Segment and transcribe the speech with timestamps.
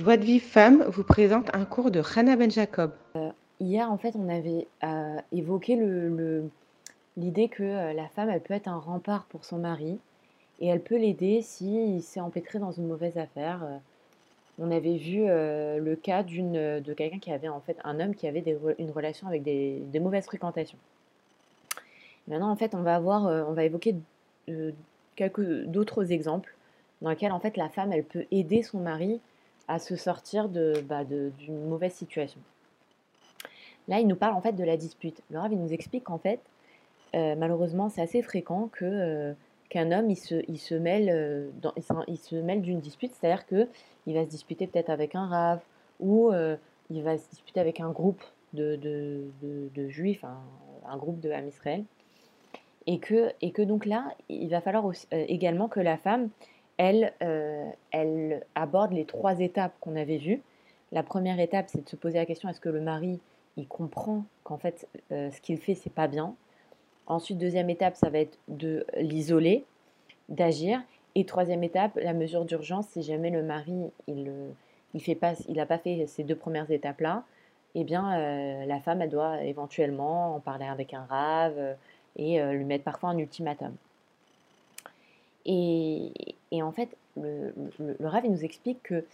[0.00, 2.92] Joie de Vive Femme vous présente un cours de Hannah Ben Jacob.
[3.60, 5.76] Hier, en fait, on avait euh, évoqué
[7.18, 9.98] l'idée que euh, la femme, elle peut être un rempart pour son mari
[10.58, 13.62] et elle peut l'aider s'il s'est empêtré dans une mauvaise affaire.
[13.62, 13.76] Euh,
[14.58, 18.42] on avait vu le cas de quelqu'un qui avait, en fait, un homme qui avait
[18.78, 20.78] une relation avec des, mauvaises fréquentations.
[22.26, 23.96] Maintenant, en fait, on va avoir, on va évoquer
[25.14, 26.54] quelques d'autres exemples
[27.02, 29.20] dans lesquels, en fait, la femme, elle peut aider son mari
[29.70, 32.40] à se sortir bah, d'une mauvaise situation.
[33.86, 35.22] Là, il nous parle en fait de la dispute.
[35.30, 36.40] Le Rav, il nous explique qu'en fait,
[37.14, 39.32] euh, malheureusement, c'est assez fréquent que euh,
[39.68, 41.50] qu'un homme il se, il se mêle euh,
[42.42, 43.68] mêle d'une dispute, c'est-à-dire que
[44.06, 45.60] il va se disputer peut-être avec un Rav
[46.00, 46.32] ou
[46.90, 48.22] il va se disputer avec un groupe
[48.54, 51.84] de, de, juifs, un, groupe de Ham Israël,
[52.86, 56.30] et que et que donc là, il va falloir également que la femme
[56.80, 57.12] elle,
[57.90, 60.40] elle aborde les trois étapes qu'on avait vues.
[60.92, 63.20] La première étape, c'est de se poser la question est-ce que le mari
[63.56, 66.34] il comprend qu'en fait, euh, ce qu'il fait, c'est pas bien?
[67.06, 69.64] Ensuite, deuxième étape, ça va être de l'isoler,
[70.28, 70.80] d'agir.
[71.14, 74.30] Et troisième étape, la mesure d'urgence, si jamais le mari, il n'a
[74.94, 77.24] il fait pas, il pas fait ces deux premières étapes-là,
[77.74, 81.74] eh bien, euh, la femme, elle doit éventuellement en parler avec un rave euh,
[82.16, 83.72] et lui mettre parfois un ultimatum.
[85.46, 86.12] Et,
[86.52, 89.04] en fait, le, le, nous explique que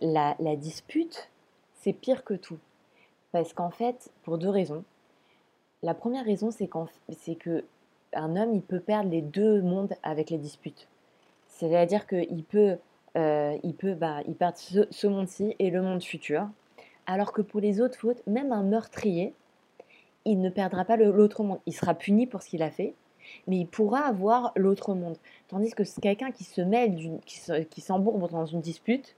[0.00, 1.30] la, dispute,
[1.74, 2.58] c'est pire que tout.
[3.32, 4.84] Parce qu'en fait, pour deux raisons.
[5.82, 6.68] La première raison, c'est
[7.18, 7.64] c'est que
[8.14, 10.86] un homme, il peut perdre les deux mondes avec les disputes.
[11.48, 12.76] C'est-à-dire qu'il peut,
[13.16, 16.48] euh, il peut, bah, il perd ce, monde-ci et le monde futur.
[17.06, 19.34] Alors que pour les autres fautes, même un meurtrier,
[20.24, 21.58] il ne perdra pas l'autre monde.
[21.66, 22.94] Il sera puni pour ce qu'il a fait,
[23.46, 25.16] mais il pourra avoir l'autre monde.
[25.48, 29.14] Tandis que quelqu'un qui se mêle, qui s'embourbe dans une dispute,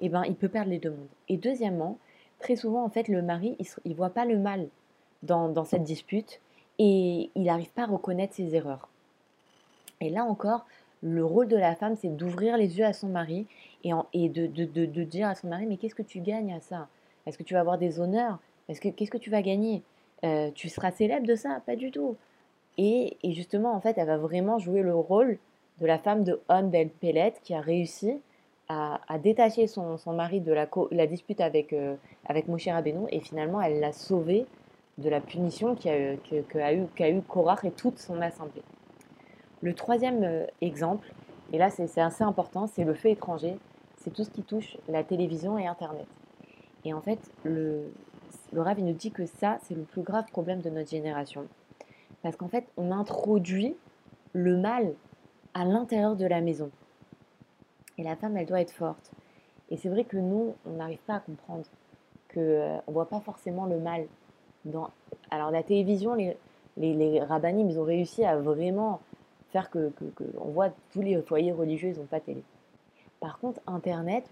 [0.00, 1.08] eh ben, il peut perdre les deux mondes.
[1.28, 1.98] Et deuxièmement,
[2.38, 4.68] très souvent, en fait, le mari, il ne voit pas le mal
[5.22, 6.40] dans, cette dispute
[6.78, 8.88] et il n'arrive pas à reconnaître ses erreurs.
[10.00, 10.66] Et là encore,
[11.02, 13.46] le rôle de la femme, c'est d'ouvrir les yeux à son mari
[13.84, 16.88] et, et de, de, dire à son mari, mais qu'est-ce que tu gagnes à ça?
[17.26, 18.38] Est-ce que tu vas avoir des honneurs?
[18.68, 19.82] Est-ce que Qu'est-ce que tu vas gagner?
[20.24, 21.62] Euh, Tu seras célèbre de ça?
[21.66, 22.16] Pas du tout.
[22.78, 25.38] Et, justement, en fait, elle va vraiment jouer le rôle
[25.80, 28.20] de la femme de On Del Pellet qui a réussi
[28.68, 31.94] à, détacher son, mari de la, dispute avec, euh,
[32.24, 34.44] avec Moshe Rabbeinu et finalement elle l'a sauvé
[34.98, 36.18] de la punition qu'a eu,
[36.96, 38.62] qu'a eu Korach et toute son assemblée.
[39.62, 41.12] Le troisième euh, exemple,
[41.52, 43.56] et là c'est assez important, c'est le fait étranger,
[43.98, 46.06] c'est tout ce qui touche la télévision et Internet.
[46.84, 47.84] Et en fait, le,
[48.52, 51.46] le Rav nous dit que ça, c'est le plus grave problème de notre génération.
[52.26, 53.76] Parce qu'en fait, on introduit
[54.32, 54.94] le mal
[55.54, 56.72] à l'intérieur de la maison.
[57.98, 59.12] Et la femme, elle doit être forte.
[59.70, 61.62] Et c'est vrai que nous, on n'arrive pas à comprendre
[62.34, 64.08] qu'on euh, ne voit pas forcément le mal.
[64.64, 64.90] Dans...
[65.30, 66.36] Alors la télévision, les,
[66.76, 68.98] les, ils ont réussi à vraiment
[69.50, 69.92] faire que,
[70.34, 72.42] voit tous les foyers religieux, ils n'ont pas télé.
[73.20, 74.28] Par contre, Internet,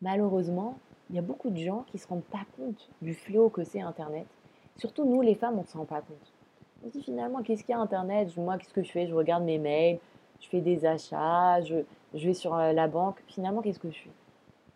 [0.00, 0.78] malheureusement,
[1.10, 3.64] il y a beaucoup de gens qui ne se rendent pas compte du fléau que
[3.64, 4.26] c'est Internet.
[4.78, 6.32] Surtout nous, les femmes, on ne se rend pas compte.
[6.86, 8.36] Se dit finalement, qu'est-ce qu'il y a Internet?
[8.36, 9.08] Moi, qu'est-ce que je fais?
[9.08, 9.98] Je regarde mes mails,
[10.40, 11.76] je fais des achats, je,
[12.14, 13.16] je vais sur euh, la banque.
[13.26, 14.10] Finalement, qu'est-ce que je fais?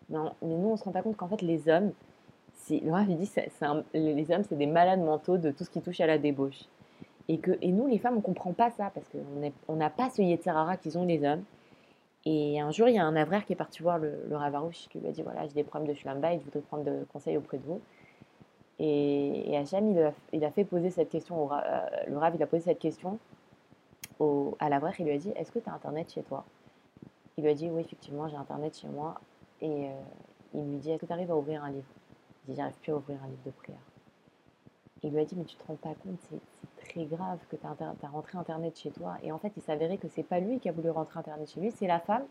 [0.09, 1.93] Non, Mais nous, on ne se rend pas compte qu'en fait, les hommes,
[2.83, 3.49] Laura lui dit, c'est,
[3.93, 6.65] les hommes, c'est des malades mentaux de tout ce qui touche à la débauche.
[7.29, 10.09] Et, que, et nous, les femmes, on ne comprend pas ça parce qu'on n'a pas
[10.09, 11.43] ce Yetzerara qu'ils ont les hommes.
[12.25, 14.89] Et un jour, il y a un avraire qui est parti voir le, le Ravarouche
[14.89, 17.37] qui lui a dit Voilà, j'ai des problèmes de et je voudrais prendre de conseils
[17.37, 17.79] auprès de vous.
[18.83, 22.47] Et, et Hacham, il a, fait poser cette question, au, euh, le Rav, il a
[22.47, 23.19] posé cette question
[24.19, 26.43] au, à l'avraire, il lui a dit Est-ce que tu as Internet chez toi?
[27.37, 29.21] Il lui a dit Oui, effectivement, j'ai Internet chez moi.
[29.61, 29.91] Et euh,
[30.55, 31.85] il lui dit Est-ce que tu arrives à ouvrir un livre?
[32.47, 33.77] Il dit J'arrive plus à ouvrir un livre de prière.
[35.03, 37.65] Il lui a dit Mais tu te rends pas compte, c'est très grave que tu
[37.67, 39.17] as, rentré Internet chez toi.
[39.21, 41.59] Et en fait, il s'avérait que c'est pas lui qui a voulu rentrer Internet chez
[41.59, 42.23] lui, c'est la femme.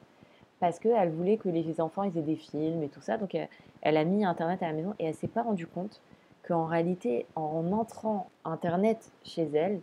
[0.58, 3.18] Parce qu'elle voulait que les enfants ils aient des films et tout ça.
[3.18, 3.36] Donc
[3.82, 6.02] elle, a mis Internet à la maison et elle s'est pas rendue compte
[6.50, 9.80] qu'en réalité, en entrant Internet chez elle,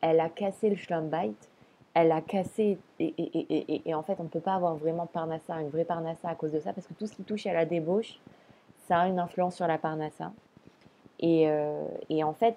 [0.00, 1.48] elle a cassé le schlumbite
[1.92, 5.84] elle a cassé, et, en fait, on ne peut pas avoir vraiment Parnassa, une vraie
[5.84, 8.20] Parnassa à cause de ça, parce que tout ce qui touche à la débauche,
[8.86, 10.32] ça a une influence sur la Parnassa.
[11.18, 11.84] Et, euh,
[12.22, 12.56] en fait,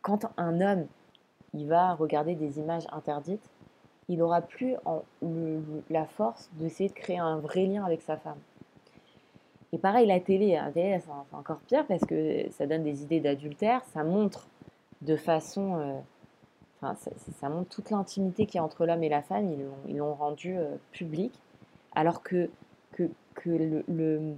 [0.00, 0.86] quand un homme
[1.52, 3.50] il va regarder des images interdites,
[4.08, 4.76] il n'aura plus
[5.90, 8.38] la force d'essayer de créer un vrai lien avec sa femme.
[9.74, 13.82] Et pareil, la télé, télé c'est encore pire parce que ça donne des idées d'adultère,
[13.92, 14.46] ça montre
[15.02, 16.94] de façon euh,
[17.40, 19.52] ça, montre toute l'intimité qu'il y a entre l'homme et la femme,
[19.88, 21.32] ils l'ont rendu euh, public,
[21.92, 22.50] Alors que,
[22.92, 23.50] que, que
[23.88, 24.34] le,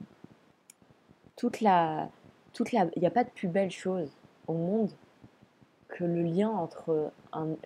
[1.36, 2.08] toute la,
[2.54, 4.08] toute la, il n'y a pas de plus belle chose
[4.46, 4.90] au monde
[5.88, 7.10] que le lien entre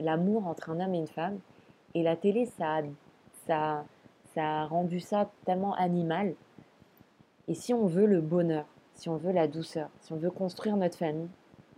[0.01, 1.39] l'amour entre un homme et une femme.
[1.95, 2.81] Et la télé, ça,
[3.47, 3.85] ça,
[4.35, 6.35] ça a rendu ça tellement animal.
[7.51, 8.65] Et si on veut le bonheur,
[8.95, 11.29] si on veut la douceur, si on veut construire notre famille,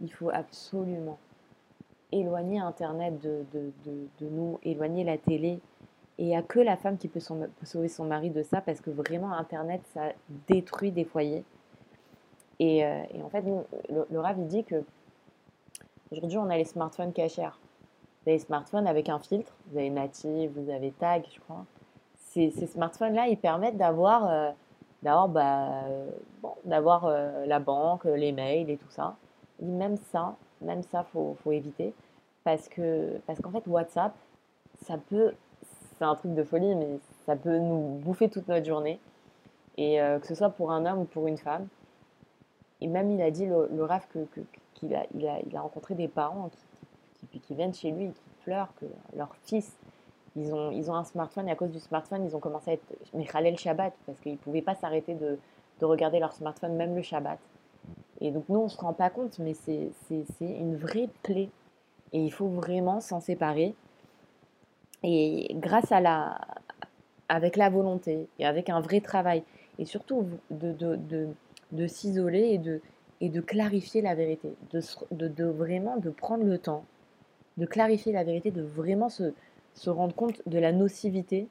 [0.02, 1.18] il faut absolument
[2.12, 3.42] éloigner Internet de,
[4.20, 5.60] nous, éloigner la télé.
[6.18, 7.20] Et il n'y a que la femme qui peut,
[7.62, 10.12] sauver son mari de ça, parce que vraiment, Internet, ça
[10.46, 11.42] détruit des foyers.
[12.58, 14.84] Et, euh, en fait, le, le il dit que
[16.10, 17.58] aujourd'hui, on a les smartphones cachers.
[18.24, 21.64] Vous avez les smartphones avec un filtre, vous avez Native, vous avez Tag, je crois.
[22.14, 24.50] Ces, smartphones-là, ils permettent d'avoir euh,
[25.02, 25.82] d'avoir bah,
[26.42, 29.16] bon, d'avoir euh, la banque, les mails et tout ça.
[29.60, 31.94] Et même ça, même ça, faut, faut éviter
[32.44, 34.14] parce que parce qu'en fait WhatsApp,
[34.84, 35.32] ça peut,
[35.98, 38.98] c'est un truc de folie, mais ça peut nous bouffer toute notre journée
[39.76, 41.68] et euh, que ce soit pour un homme ou pour une femme.
[42.80, 44.18] Et même il a dit le, le RAF que,
[44.74, 46.50] qu'il a, il a, il a rencontré des parents
[47.20, 49.76] qui, qui, qui viennent chez lui et qui pleurent que leur fils
[50.36, 52.74] ils ont, ils ont un smartphone et à cause du smartphone, ils ont commencé à
[52.74, 52.82] être
[53.12, 55.38] le Shabbat parce qu'ils ne pouvaient pas s'arrêter de,
[55.80, 57.38] de, regarder leur smartphone, même le Shabbat.
[58.20, 59.90] Et donc, nous, on ne se rend pas compte, mais c'est
[60.40, 61.50] une vraie plaie.
[62.12, 63.74] Et il faut vraiment s'en séparer.
[65.02, 66.40] Et grâce à la.
[67.28, 69.42] avec la volonté et avec un vrai travail,
[69.78, 71.28] et surtout de, de, de,
[71.72, 72.80] de s'isoler et de,
[73.20, 74.80] et de clarifier la vérité, de,
[75.10, 76.84] de, de vraiment de prendre le temps
[77.56, 79.32] de clarifier la vérité, de vraiment se,
[79.74, 81.48] se rendre compte de la nocivité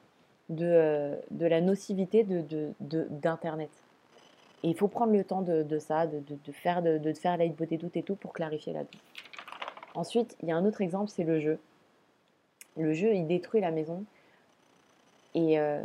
[0.48, 3.70] de, euh, de la nocivité de, d'Internet.
[4.62, 6.22] Et il faut prendre le temps de, ça, de,
[6.52, 8.98] faire, de, de faire la beauté doute et tout pour clarifier la vie.
[9.94, 11.58] Ensuite, il y a un autre exemple, c'est le jeu.
[12.76, 14.04] Le jeu, il détruit la maison.
[15.34, 15.82] Et, euh,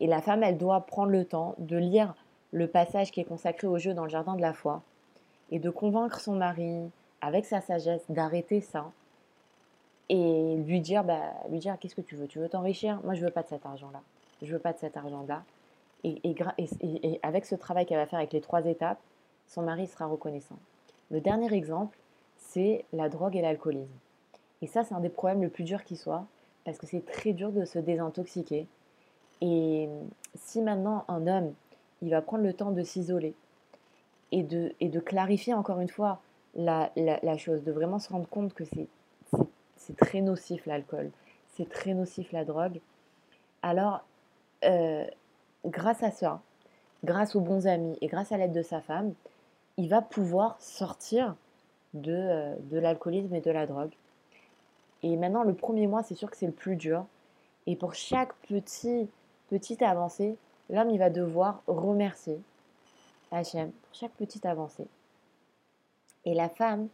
[0.00, 2.14] et la femme, elle doit prendre le temps de lire
[2.52, 4.82] le passage qui est consacré au jeu dans le jardin de la foi
[5.50, 6.90] et de convaincre son mari,
[7.20, 8.90] avec sa sagesse, d'arrêter ça
[10.08, 12.26] et lui dire, bah, lui dire qu'est-ce que tu veux?
[12.26, 13.00] Tu veux t'enrichir?
[13.04, 14.00] Moi, je veux pas de cet argent-là.
[14.42, 15.42] Je veux pas de cet argent-là.
[16.04, 19.00] Et, et, avec ce travail qu'elle va faire avec les trois étapes,
[19.48, 20.56] son mari sera reconnaissant.
[21.10, 21.96] Le dernier exemple,
[22.36, 23.94] c'est la drogue et l'alcoolisme.
[24.62, 26.24] Et ça, c'est un des problèmes le plus dur qui soit,
[26.64, 28.66] parce que c'est très dur de se désintoxiquer.
[29.40, 29.88] Et
[30.34, 31.52] si maintenant un homme,
[32.02, 33.34] il va prendre le temps de s'isoler
[34.32, 36.20] et de, et de clarifier encore une fois
[36.54, 38.88] la, la chose, de vraiment se rendre compte que c'est
[39.86, 41.10] c'est très nocif l'alcool,
[41.54, 42.80] c'est très nocif la drogue.
[43.62, 44.04] Alors,
[44.64, 45.06] euh,
[45.64, 46.40] grâce à ça,
[47.04, 49.14] grâce aux bons amis et grâce à l'aide de sa femme,
[49.76, 51.36] il va pouvoir sortir
[51.94, 53.92] de, euh, de l'alcoolisme et de la drogue.
[55.02, 57.06] Et maintenant, le premier mois, c'est sûr que c'est le plus dur.
[57.66, 59.08] Et pour chaque petit,
[59.50, 60.36] petite avancée,
[60.68, 62.40] l'homme, il va devoir remercier
[63.30, 64.86] Hachem pour chaque petite avancée.
[66.24, 66.88] Et la femme,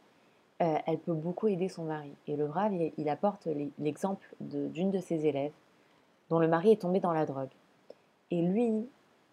[0.62, 2.12] euh, elle peut beaucoup aider son mari.
[2.28, 3.48] Et le Rav, il, apporte
[3.78, 5.52] l'exemple d'une de, ses élèves
[6.30, 7.50] dont le mari est tombé dans la drogue.
[8.30, 8.86] Et lui,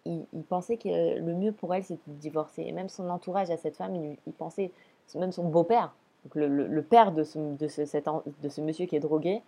[0.06, 2.62] il, pensait que le mieux pour elle, c'était de divorcer.
[2.62, 3.94] Et même son entourage à cette femme,
[4.26, 4.72] il, pensait,
[5.14, 5.94] même son beau-père,
[6.34, 9.40] le, père de ce, monsieur qui est drogué,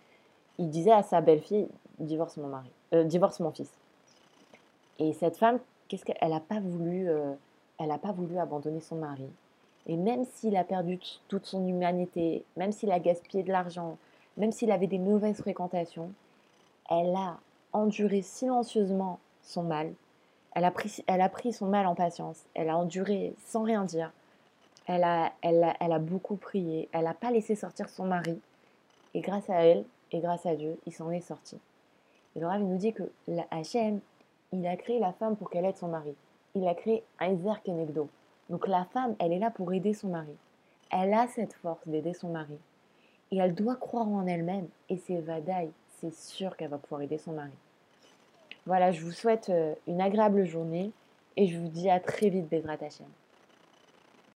[0.59, 1.67] il disait à sa belle-fille,
[1.99, 3.71] divorce mon mari, euh, divorce mon fils.
[4.99, 5.59] Et cette femme,
[5.89, 7.33] qu'est-ce qu'elle n'a pas voulu, euh,
[7.77, 9.27] elle n'a pas voulu abandonner son mari.
[9.87, 13.97] Et même s'il a perdu toute son humanité, même s'il a gaspillé de l'argent,
[14.37, 16.11] même s'il avait des mauvaises fréquentations,
[16.89, 17.37] elle a
[17.73, 19.93] enduré silencieusement son mal.
[20.55, 22.43] Elle a, pris, elle a pris son mal en patience.
[22.53, 24.11] Elle a enduré sans rien dire.
[24.85, 26.89] Elle a, elle a, elle a beaucoup prié.
[26.91, 28.39] Elle n'a pas laissé sortir son mari.
[29.13, 31.57] Et grâce à elle et grâce à Dieu, il s'en est sorti.
[32.35, 33.45] Et le Rav nous dit que la
[34.53, 36.13] il a créé la femme pour qu'elle aide son mari.
[36.55, 38.07] Il a créé un Kenegdo.
[38.49, 40.35] Donc la femme, elle est là pour aider son mari.
[40.91, 42.57] Elle a cette force d'aider son mari.
[43.31, 44.67] Et elle doit croire en elle-même.
[44.89, 47.53] Et c'est Vadaï, c'est sûr qu'elle va pouvoir aider son mari.
[48.65, 50.91] Voilà, je vous souhaite euh, une agréable journée
[51.35, 53.07] et je vous dis à très vite, Bezrat Hachem.